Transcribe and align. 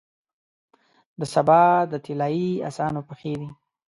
د 1.19 1.21
سبا 1.33 1.61
د 1.91 1.93
طلایې 2.05 2.51
اسانو 2.69 3.01
پښې 3.09 3.33
دی، 3.39 3.49